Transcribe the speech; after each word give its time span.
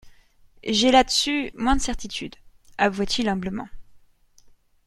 J'ai 0.67 0.89
là-dessus 0.91 1.51
moins 1.53 1.75
de 1.75 1.81
certitudes, 1.81 2.35
avoua-t-il 2.79 3.29
humblement. 3.29 3.67